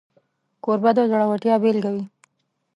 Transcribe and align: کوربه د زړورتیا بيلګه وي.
کوربه 0.63 0.91
د 0.97 0.99
زړورتیا 1.11 1.55
بيلګه 1.61 1.89
وي. 1.95 2.05